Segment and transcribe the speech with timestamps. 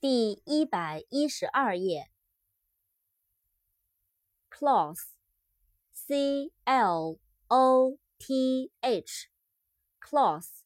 [0.00, 2.10] 第一百一十二页。
[4.48, 7.18] cloth，c l
[7.48, 10.62] o t h，cloth，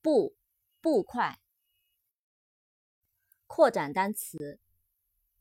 [0.00, 0.34] 布，
[0.80, 1.38] 布块。
[3.46, 4.58] 扩展单词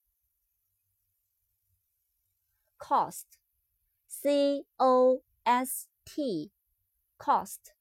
[2.78, 7.74] Cost，C O S T，Cost，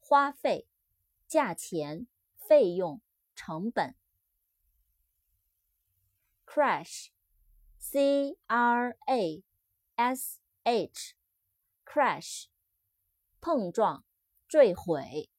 [0.00, 0.66] 花费、
[1.28, 3.02] 价钱、费用、
[3.34, 3.94] 成本。
[6.46, 7.10] Crash。
[7.84, 9.42] C R A
[9.96, 12.46] S H，crash，
[13.40, 14.04] 碰撞，
[14.46, 15.31] 坠毁。